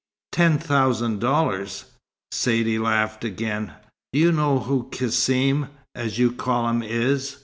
[0.31, 1.85] "Ten thousand dollars!"
[2.31, 3.73] Saidee laughed again.
[4.13, 7.37] "Do you know who Cassim as you call him is?"